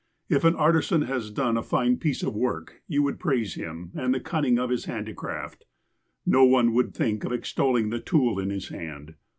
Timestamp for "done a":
1.29-1.61